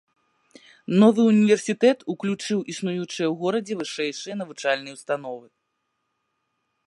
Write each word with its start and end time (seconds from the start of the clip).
Новы 1.01 1.21
ўніверсітэт 1.31 1.99
уключыў 2.13 2.59
існуючыя 2.73 3.05
ў 3.11 3.31
горадзе 3.43 3.73
вышэйшыя 3.81 4.33
навучальныя 4.41 4.93
ўстановы. 4.99 5.47